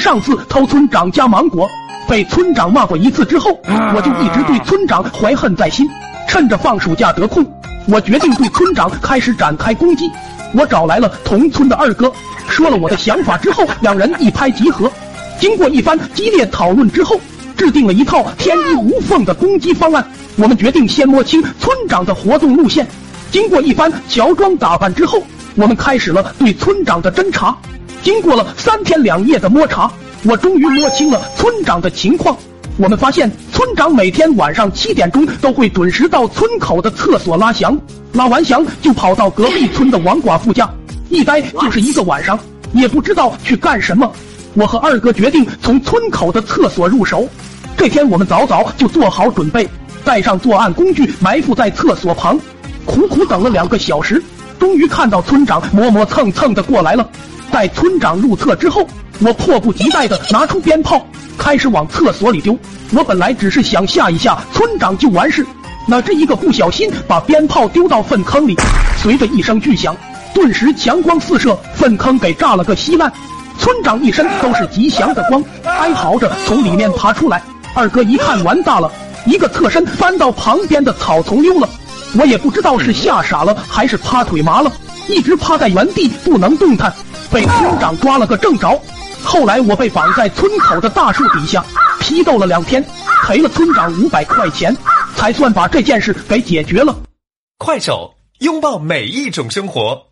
[0.00, 1.68] 上次偷村长家芒果，
[2.08, 3.50] 被村长骂过一次之后，
[3.94, 5.86] 我就一直对村长怀恨在心。
[6.26, 7.44] 趁着放暑假得空，
[7.86, 10.10] 我决定对村长开始展开攻击。
[10.54, 12.10] 我找来了同村的二哥，
[12.48, 14.90] 说了我的想法之后，两人一拍即合。
[15.38, 17.20] 经过一番激烈讨论之后，
[17.54, 20.02] 制定了一套天衣无缝的攻击方案。
[20.36, 22.86] 我们决定先摸清村长的活动路线。
[23.30, 25.22] 经过一番乔装打扮之后，
[25.56, 27.56] 我们开始了对村长的侦查。
[28.02, 29.90] 经过了三天两夜的摸查，
[30.24, 32.36] 我终于摸清了村长的情况。
[32.78, 37.78] 我们发现，村长每天晚上七点钟都会准时到村口的厕所拉翔，
[38.14, 40.68] 拉完翔就跑到隔壁村的王寡妇家，
[41.10, 42.38] 一待就是一个晚上，
[42.72, 44.10] 也不知道去干什么。
[44.54, 47.28] 我和二哥决定从村口的厕所入手。
[47.76, 49.68] 这天我们早早就做好准备，
[50.04, 52.40] 带上作案工具，埋伏在厕所旁，
[52.86, 54.22] 苦苦等了两个小时，
[54.60, 57.08] 终于看到村长磨磨蹭蹭的过来了。
[57.50, 58.86] 待村长入厕之后，
[59.20, 61.04] 我迫不及待的拿出鞭炮。
[61.38, 62.56] 开始往厕所里丢，
[62.92, 65.44] 我本来只是想吓一吓村长就完事，
[65.88, 68.54] 哪知一个不小心把鞭炮丢到粪坑里，
[68.98, 69.96] 随着一声巨响，
[70.34, 73.10] 顿时强光四射，粪坑给炸了个稀烂。
[73.58, 77.42] 村长一身都是吉祥的光，哀嚎着从里面爬出来。
[77.74, 78.92] 二哥一看完大了，
[79.24, 81.66] 一个侧身翻到旁边的草丛溜了。
[82.18, 84.72] 我也不知道是吓傻了还是趴腿麻了，
[85.08, 86.92] 一直趴在原地不能动弹，
[87.30, 88.80] 被村长抓了个正着。
[89.22, 91.64] 后来我被绑在村口的大树底下
[92.00, 92.84] 批斗了两天，
[93.24, 94.76] 赔了村长五百块钱，
[95.14, 96.96] 才算把这件事给解决了。
[97.58, 100.09] 快手，拥抱每一种生活。